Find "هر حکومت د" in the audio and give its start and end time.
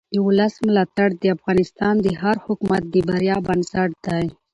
2.21-2.95